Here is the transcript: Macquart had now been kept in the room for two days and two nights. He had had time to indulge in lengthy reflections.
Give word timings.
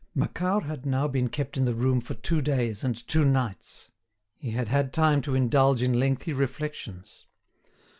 Macquart 0.15 0.63
had 0.63 0.83
now 0.83 1.07
been 1.07 1.29
kept 1.29 1.57
in 1.57 1.65
the 1.65 1.75
room 1.75 2.01
for 2.01 2.15
two 2.15 2.41
days 2.41 2.83
and 2.83 2.95
two 3.07 3.23
nights. 3.23 3.91
He 4.35 4.49
had 4.49 4.67
had 4.67 4.91
time 4.93 5.21
to 5.21 5.35
indulge 5.35 5.83
in 5.83 5.99
lengthy 5.99 6.33
reflections. 6.33 7.27